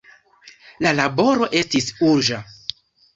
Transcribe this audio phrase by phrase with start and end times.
[0.85, 2.41] La laboro estis urĝa.